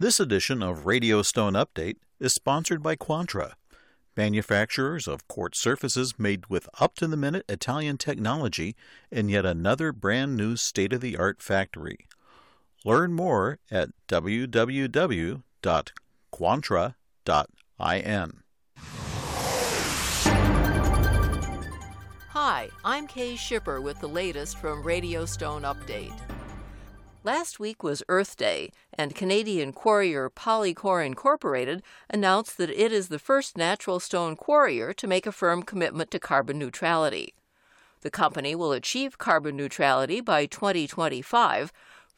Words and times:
This 0.00 0.20
edition 0.20 0.62
of 0.62 0.86
Radio 0.86 1.22
Stone 1.22 1.54
Update 1.54 1.96
is 2.20 2.32
sponsored 2.32 2.84
by 2.84 2.94
Quantra, 2.94 3.54
manufacturers 4.16 5.08
of 5.08 5.26
quartz 5.26 5.58
surfaces 5.58 6.16
made 6.16 6.46
with 6.46 6.68
up 6.78 6.94
to 6.98 7.08
the 7.08 7.16
minute 7.16 7.44
Italian 7.48 7.98
technology 7.98 8.76
in 9.10 9.28
yet 9.28 9.44
another 9.44 9.90
brand 9.90 10.36
new 10.36 10.54
state 10.54 10.92
of 10.92 11.00
the 11.00 11.16
art 11.16 11.42
factory. 11.42 12.06
Learn 12.84 13.12
more 13.12 13.58
at 13.72 13.88
www.quantra.in. 14.06 15.42
Hi, 22.28 22.68
I'm 22.84 23.08
Kay 23.08 23.34
Shipper 23.34 23.80
with 23.80 23.98
the 23.98 24.06
latest 24.06 24.58
from 24.58 24.84
Radio 24.84 25.24
Stone 25.24 25.62
Update. 25.62 26.37
Last 27.24 27.58
week 27.58 27.82
was 27.82 28.04
Earth 28.08 28.36
Day, 28.36 28.70
and 28.96 29.12
Canadian 29.12 29.72
quarrier 29.72 30.30
Polycor 30.30 31.04
Incorporated 31.04 31.82
announced 32.08 32.56
that 32.58 32.70
it 32.70 32.92
is 32.92 33.08
the 33.08 33.18
first 33.18 33.56
natural 33.56 33.98
stone 33.98 34.36
quarrier 34.36 34.92
to 34.92 35.06
make 35.08 35.26
a 35.26 35.32
firm 35.32 35.64
commitment 35.64 36.12
to 36.12 36.20
carbon 36.20 36.60
neutrality. 36.60 37.34
The 38.02 38.10
company 38.10 38.54
will 38.54 38.70
achieve 38.70 39.18
carbon 39.18 39.56
neutrality 39.56 40.20
by 40.20 40.46
2025, 40.46 41.72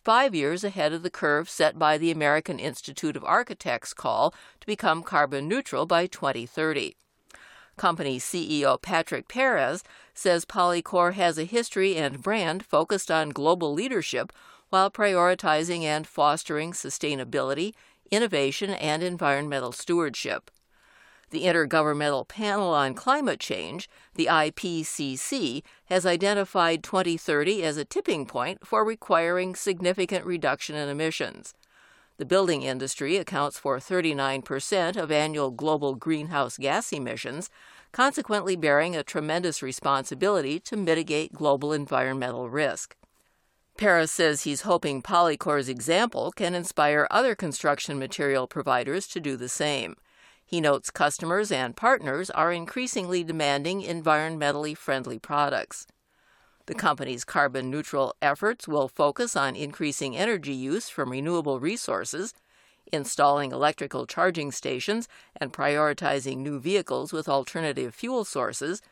five 0.05 0.35
years 0.35 0.65
ahead 0.65 0.93
of 0.93 1.03
the 1.03 1.09
curve 1.09 1.49
set 1.49 1.79
by 1.79 1.97
the 1.97 2.11
American 2.11 2.59
Institute 2.59 3.17
of 3.17 3.25
Architects' 3.25 3.95
call 3.95 4.35
to 4.61 4.67
become 4.67 5.03
carbon 5.03 5.49
neutral 5.49 5.87
by 5.87 6.07
2030. 6.07 6.95
Company 7.79 8.19
CEO 8.19 8.81
Patrick 8.81 9.29
Perez 9.29 9.83
says 10.13 10.45
Polycor 10.45 11.15
has 11.15 11.39
a 11.39 11.45
history 11.45 11.97
and 11.97 12.23
brand 12.23 12.67
focused 12.67 13.11
on 13.11 13.31
global 13.31 13.73
leadership 13.73 14.31
while 14.71 14.91
prioritizing 14.91 15.83
and 15.83 16.07
fostering 16.07 16.73
sustainability, 16.73 17.75
innovation, 18.11 18.71
and 18.71 19.03
environmental 19.03 19.73
stewardship. 19.73 20.51
The 21.31 21.45
Intergovernmental 21.45 22.27
Panel 22.27 22.75
on 22.75 22.95
Climate 22.95 23.39
Change, 23.39 23.89
the 24.17 24.27
IPCC, 24.27 25.63
has 25.85 26.05
identified 26.05 26.83
2030 26.83 27.63
as 27.63 27.77
a 27.77 27.85
tipping 27.85 28.27
point 28.27 28.67
for 28.67 28.85
requiring 28.85 29.55
significant 29.55 30.25
reduction 30.25 30.75
in 30.75 30.89
emissions. 30.89 31.55
The 32.17 32.27
building 32.27 32.63
industry 32.63 33.17
accounts 33.17 33.59
for 33.59 33.79
39% 33.79 34.97
of 34.97 35.13
annual 35.13 35.51
global 35.53 35.95
greenhouse 35.95 36.59
gas 36.59 36.93
emissions, 36.93 37.49
consequently 37.93 38.57
bearing 38.57 38.97
a 38.97 39.05
tremendous 39.05 39.63
responsibility 39.63 40.59
to 40.61 40.77
mitigate 40.77 41.33
global 41.33 41.73
environmental 41.73 42.51
risk. 42.51 42.97
Perez 43.81 44.11
says 44.11 44.43
he's 44.43 44.61
hoping 44.61 45.01
Polycor's 45.01 45.67
example 45.67 46.33
can 46.33 46.55
inspire 46.55 47.09
other 47.11 47.35
construction 47.35 47.99
material 47.99 48.47
providers 48.47 49.07
to 49.07 49.21
do 49.21 49.39
the 49.39 49.49
same. 49.49 49.97
He 50.45 50.61
notes 50.61 50.91
customers 50.91 51.51
and 51.51 51.75
partners 51.75 52.29
are 52.29 52.53
increasingly 52.53 53.25
demanding 53.25 53.81
environmentally 53.81 54.77
friendly 54.77 55.19
products. 55.19 55.87
The 56.67 56.75
company's 56.75 57.25
carbon 57.25 57.71
neutral 57.71 58.15
efforts 58.21 58.69
will 58.69 58.87
focus 58.87 59.35
on 59.35 59.57
increasing 59.57 60.15
energy 60.15 60.53
use 60.53 60.91
from 60.91 61.09
renewable 61.09 61.59
resources, 61.59 62.35
installing 62.93 63.51
electrical 63.51 64.07
charging 64.07 64.53
stations, 64.53 65.09
and 65.37 65.55
prioritizing 65.55 66.37
new 66.37 66.61
vehicles 66.61 67.15
with 67.15 67.31
alternative 67.31 67.95
fuel 67.95 68.27
sources, 68.27 68.83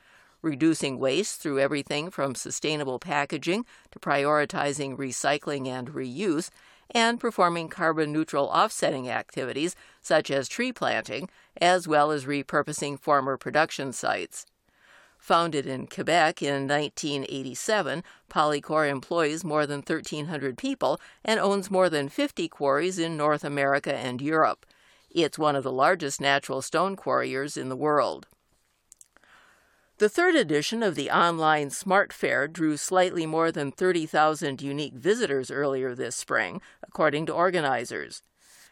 reducing 0.42 0.98
waste 0.98 1.41
through 1.41 1.58
everything 1.58 2.11
from 2.11 2.34
sustainable 2.34 2.98
packaging 2.98 3.64
to 3.91 3.98
prioritizing 3.98 4.97
recycling 4.97 5.67
and 5.67 5.91
reuse, 5.91 6.50
and 6.91 7.20
performing 7.20 7.69
carbon 7.69 8.12
neutral 8.12 8.47
offsetting 8.47 9.08
activities 9.08 9.77
such 10.00 10.30
as 10.30 10.48
tree 10.48 10.72
planting, 10.72 11.28
as 11.61 11.86
well 11.86 12.11
as 12.11 12.25
repurposing 12.25 12.98
former 12.98 13.36
production 13.36 13.92
sites. 13.92 14.47
Founded 15.19 15.67
in 15.67 15.89
Quebec 15.89 16.42
in 16.42 16.68
1987, 16.68 18.05
Polycor 18.30 18.89
employs 18.89 19.45
more 19.45 19.67
than 19.67 19.79
1,300 19.80 20.57
people 20.57 21.01
and 21.24 21.41
owns 21.41 21.70
more 21.70 21.91
than 21.91 22.08
50 22.08 22.48
quarries 22.48 22.98
in 22.98 23.17
North 23.17 23.45
America 23.45 23.95
and 23.95 24.23
Europe. 24.23 24.64
It's 25.11 25.39
one 25.39 25.57
of 25.57 25.64
the 25.64 25.73
largest 25.73 26.20
natural 26.20 26.62
stone 26.62 26.95
quarriers 26.95 27.57
in 27.57 27.68
the 27.68 27.77
world. 27.77 28.29
The 29.98 30.09
third 30.09 30.36
edition 30.36 30.85
of 30.85 30.95
the 30.95 31.11
online 31.11 31.70
Smart 31.70 32.13
Fair 32.13 32.47
drew 32.47 32.77
slightly 32.77 33.27
more 33.27 33.51
than 33.51 33.73
30,000 33.73 34.63
unique 34.63 34.95
visitors 34.95 35.51
earlier 35.51 35.92
this 35.92 36.14
spring, 36.14 36.61
according 36.85 37.27
to 37.27 37.33
organizers. 37.33 38.23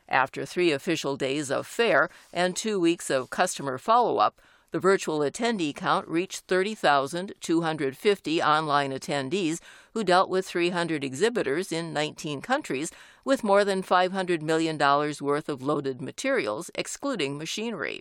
After 0.08 0.46
three 0.46 0.70
official 0.70 1.16
days 1.16 1.50
of 1.50 1.66
fair 1.66 2.10
and 2.32 2.54
two 2.54 2.78
weeks 2.78 3.10
of 3.10 3.30
customer 3.30 3.76
follow 3.76 4.18
up, 4.18 4.40
the 4.70 4.78
virtual 4.78 5.18
attendee 5.18 5.74
count 5.74 6.06
reached 6.06 6.44
30,250 6.46 8.42
online 8.42 8.92
attendees 8.92 9.58
who 9.94 10.04
dealt 10.04 10.30
with 10.30 10.46
300 10.46 11.02
exhibitors 11.02 11.72
in 11.72 11.92
19 11.92 12.40
countries 12.40 12.92
with 13.24 13.42
more 13.42 13.64
than 13.64 13.82
$500 13.82 14.42
million 14.42 14.78
worth 14.78 15.48
of 15.48 15.60
loaded 15.60 16.00
materials, 16.00 16.70
excluding 16.76 17.36
machinery. 17.36 18.00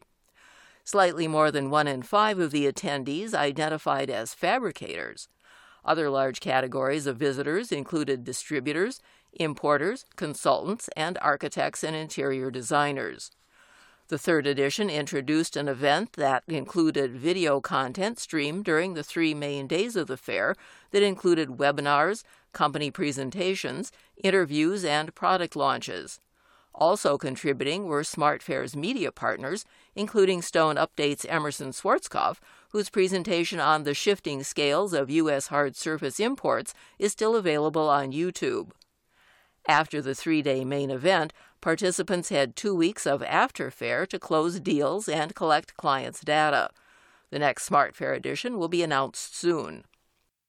Slightly 0.85 1.27
more 1.27 1.49
than 1.49 1.71
one 1.71 1.87
in 1.87 2.03
five 2.03 2.37
of 2.37 2.51
the 2.51 2.71
attendees 2.71 3.33
identified 3.33 4.11
as 4.11 4.35
fabricators. 4.35 5.27
Other 5.83 6.11
large 6.11 6.39
categories 6.39 7.07
of 7.07 7.17
visitors 7.17 7.71
included 7.71 8.23
distributors, 8.23 9.01
importers, 9.33 10.05
consultants, 10.15 10.87
and 10.95 11.17
architects 11.21 11.83
and 11.83 11.95
interior 11.95 12.51
designers. 12.51 13.31
The 14.09 14.19
third 14.19 14.45
edition 14.45 14.91
introduced 14.91 15.57
an 15.57 15.67
event 15.67 16.13
that 16.13 16.43
included 16.47 17.15
video 17.15 17.59
content 17.59 18.19
streamed 18.19 18.63
during 18.63 18.93
the 18.93 19.03
three 19.03 19.33
main 19.33 19.65
days 19.65 19.95
of 19.95 20.05
the 20.05 20.17
fair 20.17 20.55
that 20.91 21.01
included 21.01 21.49
webinars, 21.49 22.23
company 22.53 22.91
presentations, 22.91 23.91
interviews, 24.23 24.85
and 24.85 25.15
product 25.15 25.55
launches. 25.55 26.19
Also 26.77 27.17
contributing 27.17 27.85
were 27.85 28.01
SmartFair's 28.01 28.75
media 28.75 29.09
partners, 29.09 29.63
including 29.95 30.41
Stone 30.41 30.75
Update's 30.75 31.25
Emerson 31.25 31.71
Schwarzkopf, 31.71 32.39
whose 32.71 32.89
presentation 32.89 33.61
on 33.61 33.83
the 33.83 33.93
shifting 33.93 34.43
scales 34.43 34.93
of 34.93 35.09
U.S. 35.09 35.47
hard 35.47 35.77
surface 35.77 36.19
imports 36.19 36.73
is 36.99 37.13
still 37.13 37.37
available 37.37 37.89
on 37.89 38.11
YouTube. 38.11 38.71
After 39.65 40.01
the 40.01 40.13
three 40.13 40.41
day 40.41 40.65
main 40.65 40.91
event, 40.91 41.31
participants 41.61 42.27
had 42.27 42.57
two 42.57 42.75
weeks 42.75 43.07
of 43.07 43.23
after 43.23 43.71
fair 43.71 44.05
to 44.07 44.19
close 44.19 44.59
deals 44.59 45.07
and 45.07 45.33
collect 45.33 45.77
clients' 45.77 46.19
data. 46.19 46.71
The 47.31 47.39
next 47.39 47.69
SmartFair 47.69 48.15
edition 48.17 48.57
will 48.57 48.67
be 48.67 48.83
announced 48.83 49.37
soon. 49.37 49.85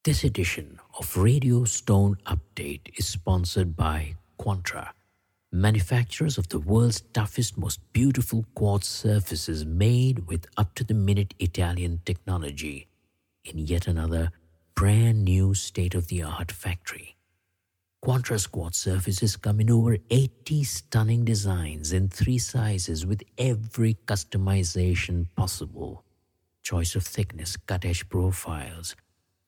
This 0.03 0.25
edition 0.25 0.81
of 0.99 1.17
Radio 1.17 1.65
Stone 1.65 2.19
Update 2.27 2.99
is 2.99 3.07
sponsored 3.07 3.77
by 3.77 4.17
Quantra 4.41 4.91
manufacturers 5.53 6.39
of 6.39 6.49
the 6.49 6.59
world's 6.59 7.01
toughest, 7.13 7.57
most 7.57 7.81
beautiful 7.93 8.45
quartz 8.55 8.89
surfaces 8.89 9.65
made 9.65 10.27
with 10.27 10.47
up 10.57 10.75
to 10.75 10.85
the 10.85 10.95
minute 10.95 11.35
Italian 11.39 12.01
technology 12.05 12.89
in 13.45 13.59
yet 13.59 13.87
another 13.87 14.33
brand 14.75 15.25
new 15.25 15.55
state 15.55 15.95
of 15.95 16.09
the 16.09 16.23
art 16.23 16.53
factory. 16.53 17.17
Quantra's 18.03 18.47
quartz 18.47 18.79
surfaces 18.79 19.37
come 19.37 19.61
in 19.61 19.71
over 19.71 19.97
80 20.11 20.65
stunning 20.65 21.25
designs 21.25 21.93
in 21.93 22.09
three 22.09 22.39
sizes 22.39 23.07
with 23.07 23.23
every 23.39 23.95
customization 24.07 25.27
possible. 25.35 26.05
Choice 26.63 26.95
of 26.95 27.05
thickness, 27.05 27.57
cut 27.57 27.85
edge 27.85 28.09
profiles, 28.09 28.95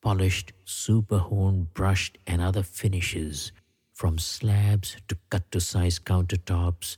polished, 0.01 0.53
super 0.65 1.19
honed, 1.19 1.75
brushed, 1.75 2.19
and 2.27 2.41
other 2.41 2.63
finishes 2.63 3.53
from 3.99 4.17
slabs 4.17 4.97
to 5.09 5.17
cut 5.29 5.51
to 5.51 5.61
size 5.61 5.99
countertops 5.99 6.97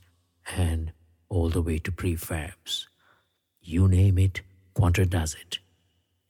and 0.55 0.93
all 1.29 1.49
the 1.49 1.61
way 1.61 1.79
to 1.79 1.91
prefabs. 1.91 2.85
You 3.59 3.87
name 3.87 4.19
it, 4.19 4.41
Quantra 4.75 5.09
does 5.09 5.33
it. 5.33 5.57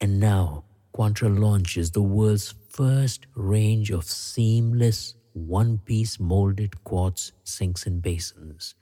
And 0.00 0.18
now, 0.18 0.64
Quantra 0.96 1.28
launches 1.28 1.90
the 1.90 2.00
world's 2.00 2.54
first 2.70 3.26
range 3.34 3.90
of 3.90 4.04
seamless, 4.04 5.14
one 5.34 5.76
piece 5.76 6.18
molded 6.18 6.82
quartz 6.84 7.32
sinks 7.44 7.84
and 7.84 8.00
basins, 8.00 8.74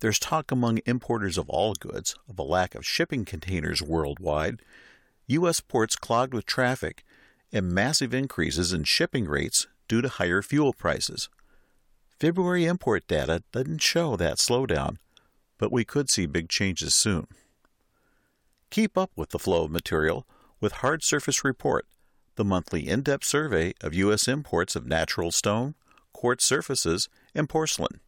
There's 0.00 0.18
talk 0.18 0.50
among 0.50 0.80
importers 0.84 1.38
of 1.38 1.48
all 1.48 1.74
goods 1.74 2.14
of 2.28 2.38
a 2.38 2.42
lack 2.42 2.74
of 2.74 2.86
shipping 2.86 3.24
containers 3.24 3.80
worldwide, 3.80 4.60
U.S. 5.28 5.60
ports 5.60 5.96
clogged 5.96 6.34
with 6.34 6.44
traffic, 6.44 7.04
and 7.52 7.72
massive 7.72 8.12
increases 8.12 8.72
in 8.72 8.84
shipping 8.84 9.26
rates 9.26 9.66
due 9.88 10.02
to 10.02 10.08
higher 10.08 10.42
fuel 10.42 10.72
prices. 10.72 11.28
February 12.24 12.64
import 12.64 13.06
data 13.06 13.42
doesn't 13.52 13.82
show 13.82 14.16
that 14.16 14.38
slowdown, 14.38 14.96
but 15.58 15.70
we 15.70 15.84
could 15.84 16.08
see 16.08 16.24
big 16.24 16.48
changes 16.48 16.94
soon. 16.94 17.26
Keep 18.70 18.96
up 18.96 19.10
with 19.14 19.28
the 19.28 19.38
flow 19.38 19.64
of 19.64 19.70
material 19.70 20.26
with 20.58 20.76
Hard 20.76 21.04
Surface 21.04 21.44
Report, 21.44 21.84
the 22.36 22.44
monthly 22.44 22.88
in 22.88 23.02
depth 23.02 23.26
survey 23.26 23.74
of 23.82 23.92
U.S. 23.92 24.26
imports 24.26 24.74
of 24.74 24.86
natural 24.86 25.32
stone, 25.32 25.74
quartz 26.14 26.46
surfaces, 26.46 27.10
and 27.34 27.46
porcelain. 27.46 28.00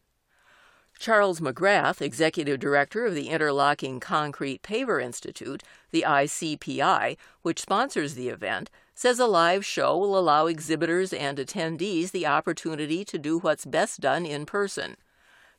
Charles 1.01 1.41
McGrath, 1.41 2.03
Executive 2.03 2.61
Director 2.61 3.07
of 3.07 3.15
the 3.15 3.31
Interlocking 3.31 4.01
Concrete 4.01 4.63
Paver 4.63 5.03
Institute, 5.03 5.63
the 5.93 6.05
ICPI, 6.07 7.17
which 7.41 7.63
sponsors 7.63 8.17
the 8.17 8.29
event, 8.29 8.69
says 8.95 9.19
a 9.19 9.25
live 9.25 9.65
show 9.65 9.97
will 9.97 10.19
allow 10.19 10.45
exhibitors 10.45 11.15
and 11.15 11.39
attendees 11.39 12.11
the 12.11 12.27
opportunity 12.27 13.03
to 13.03 13.19
do 13.19 13.39
what's 13.39 13.65
best 13.65 14.03
done 14.03 14.27
in 14.27 14.45
person. 14.45 14.99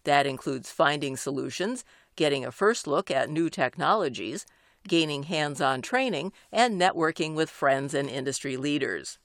That 0.03 0.27
includes 0.27 0.69
finding 0.69 1.17
solutions, 1.17 1.83
getting 2.15 2.45
a 2.45 2.51
first 2.51 2.85
look 2.85 3.09
at 3.09 3.27
new 3.27 3.49
technologies, 3.49 4.45
gaining 4.87 5.23
hands 5.23 5.59
on 5.59 5.81
training, 5.81 6.33
and 6.51 6.79
networking 6.79 7.33
with 7.33 7.49
friends 7.49 7.95
and 7.95 8.07
industry 8.07 8.57
leaders. 8.57 9.17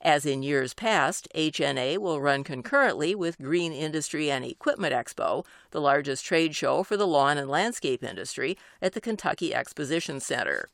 As 0.00 0.26
in 0.26 0.42
years 0.42 0.74
past, 0.74 1.28
HNA 1.34 1.98
will 1.98 2.20
run 2.20 2.44
concurrently 2.44 3.14
with 3.14 3.38
Green 3.38 3.72
Industry 3.72 4.30
and 4.30 4.44
Equipment 4.44 4.92
Expo, 4.92 5.44
the 5.70 5.80
largest 5.80 6.24
trade 6.24 6.54
show 6.54 6.82
for 6.82 6.96
the 6.96 7.06
lawn 7.06 7.38
and 7.38 7.48
landscape 7.48 8.04
industry, 8.04 8.56
at 8.80 8.92
the 8.92 9.00
Kentucky 9.00 9.54
Exposition 9.54 10.20
Center. 10.20 10.68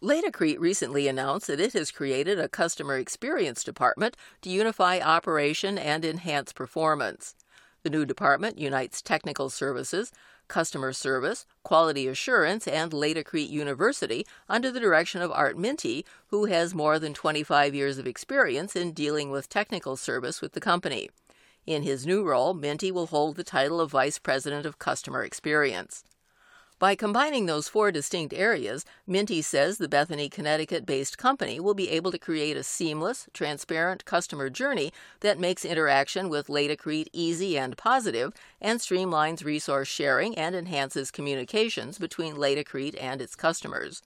Laticrete 0.01 0.59
recently 0.59 1.07
announced 1.07 1.45
that 1.45 1.59
it 1.59 1.73
has 1.73 1.91
created 1.91 2.39
a 2.39 2.49
customer 2.49 2.97
experience 2.97 3.63
department 3.63 4.17
to 4.41 4.49
unify 4.49 4.99
operation 4.99 5.77
and 5.77 6.03
enhance 6.03 6.53
performance. 6.53 7.35
The 7.83 7.91
new 7.91 8.03
department 8.03 8.57
unites 8.57 9.03
technical 9.03 9.51
services, 9.51 10.11
customer 10.47 10.91
service, 10.91 11.45
quality 11.61 12.07
assurance, 12.07 12.67
and 12.67 12.91
Laticrete 12.91 13.51
University 13.51 14.25
under 14.49 14.71
the 14.71 14.79
direction 14.79 15.21
of 15.21 15.31
Art 15.31 15.55
Mintie, 15.55 16.03
who 16.29 16.45
has 16.45 16.73
more 16.73 16.97
than 16.97 17.13
25 17.13 17.75
years 17.75 17.99
of 17.99 18.07
experience 18.07 18.75
in 18.75 18.91
dealing 18.91 19.29
with 19.29 19.49
technical 19.49 19.95
service 19.95 20.41
with 20.41 20.53
the 20.53 20.59
company. 20.59 21.11
In 21.65 21.81
his 21.81 22.05
new 22.05 22.23
role, 22.23 22.53
Mintie 22.53 22.91
will 22.91 23.07
hold 23.07 23.35
the 23.35 23.43
title 23.43 23.81
of 23.81 23.89
Vice 23.89 24.19
President 24.19 24.67
of 24.67 24.77
Customer 24.77 25.23
Experience. 25.23 26.03
By 26.77 26.93
combining 26.93 27.47
those 27.47 27.67
four 27.67 27.91
distinct 27.91 28.33
areas, 28.35 28.85
Mintie 29.09 29.43
says 29.43 29.79
the 29.79 29.87
Bethany, 29.87 30.29
Connecticut 30.29 30.85
based 30.85 31.17
company 31.17 31.59
will 31.59 31.73
be 31.73 31.89
able 31.89 32.11
to 32.11 32.19
create 32.19 32.55
a 32.55 32.63
seamless, 32.63 33.27
transparent 33.33 34.05
customer 34.05 34.49
journey 34.51 34.93
that 35.21 35.39
makes 35.39 35.65
interaction 35.65 36.29
with 36.29 36.47
Laticrete 36.47 37.07
easy 37.13 37.57
and 37.57 37.77
positive 37.77 38.33
and 38.61 38.79
streamlines 38.79 39.43
resource 39.43 39.87
sharing 39.87 40.37
and 40.37 40.55
enhances 40.55 41.09
communications 41.09 41.97
between 41.97 42.35
Laticrete 42.35 43.01
and 43.01 43.21
its 43.21 43.35
customers. 43.35 44.03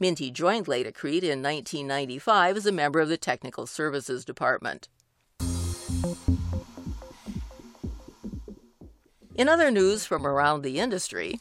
Mintie 0.00 0.32
joined 0.32 0.66
Laticrete 0.66 1.22
in 1.22 1.42
1995 1.42 2.56
as 2.56 2.66
a 2.66 2.72
member 2.72 2.98
of 2.98 3.08
the 3.08 3.18
Technical 3.18 3.66
Services 3.66 4.24
Department. 4.24 4.88
In 9.38 9.48
other 9.48 9.70
news 9.70 10.04
from 10.04 10.26
around 10.26 10.62
the 10.62 10.80
industry, 10.80 11.38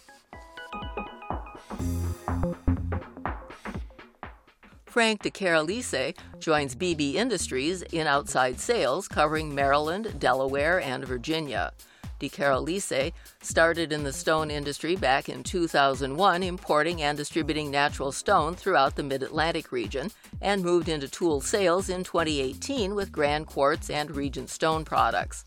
Frank 4.86 5.24
DeCarolise 5.24 6.16
joins 6.38 6.76
BB 6.76 7.16
Industries 7.16 7.82
in 7.82 8.06
outside 8.06 8.60
sales 8.60 9.08
covering 9.08 9.56
Maryland, 9.56 10.20
Delaware, 10.20 10.80
and 10.80 11.06
Virginia. 11.06 11.72
Di 12.20 12.30
Caroline 12.30 13.14
started 13.42 13.92
in 13.92 14.04
the 14.04 14.14
stone 14.14 14.52
industry 14.52 14.96
back 14.96 15.28
in 15.28 15.42
2001, 15.42 16.44
importing 16.44 17.02
and 17.02 17.18
distributing 17.18 17.72
natural 17.72 18.12
stone 18.12 18.54
throughout 18.54 18.96
the 18.96 19.02
Mid 19.02 19.24
Atlantic 19.24 19.72
region, 19.72 20.12
and 20.40 20.64
moved 20.64 20.88
into 20.88 21.08
tool 21.08 21.42
sales 21.42 21.90
in 21.90 22.04
2018 22.04 22.94
with 22.94 23.12
Grand 23.12 23.48
Quartz 23.48 23.90
and 23.90 24.16
Regent 24.16 24.52
Stone 24.52 24.86
products. 24.86 25.46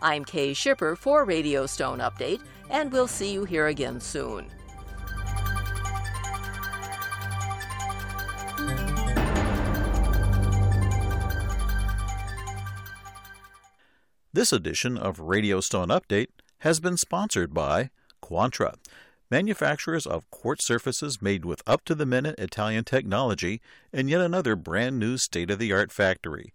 I'm 0.00 0.24
Kay 0.24 0.52
Shipper 0.52 0.96
for 0.96 1.24
Radio 1.24 1.66
Stone 1.66 2.00
Update, 2.00 2.40
and 2.70 2.90
we'll 2.90 3.06
see 3.06 3.32
you 3.32 3.44
here 3.44 3.68
again 3.68 4.00
soon. 4.00 4.50
This 14.34 14.50
edition 14.50 14.96
of 14.96 15.20
Radio 15.20 15.60
Stone 15.60 15.88
Update 15.88 16.28
has 16.60 16.80
been 16.80 16.96
sponsored 16.96 17.52
by 17.52 17.90
Quantra, 18.22 18.76
manufacturers 19.30 20.06
of 20.06 20.30
quartz 20.30 20.64
surfaces 20.64 21.20
made 21.20 21.44
with 21.44 21.62
up 21.66 21.84
to 21.84 21.94
the 21.94 22.06
minute 22.06 22.38
Italian 22.38 22.84
technology 22.84 23.60
and 23.92 24.08
yet 24.08 24.22
another 24.22 24.56
brand 24.56 24.98
new 24.98 25.18
state 25.18 25.50
of 25.50 25.58
the 25.58 25.70
art 25.70 25.92
factory. 25.92 26.54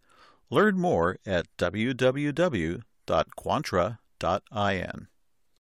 Learn 0.50 0.79
more 0.79 1.19
at 1.24 1.46
www.quantra.in. 1.60 2.81